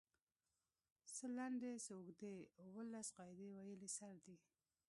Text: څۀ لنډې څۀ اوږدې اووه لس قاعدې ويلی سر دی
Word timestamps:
څۀ 1.13 1.25
لنډې 1.35 1.71
څۀ 1.83 1.91
اوږدې 1.95 2.35
اووه 2.61 2.83
لس 2.93 3.07
قاعدې 3.17 3.47
ويلی 3.55 3.89
سر 3.97 4.13
دی 4.25 4.35